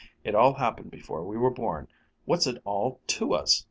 [0.23, 1.87] It all happened before we were born.
[2.25, 3.59] What's it all to us?"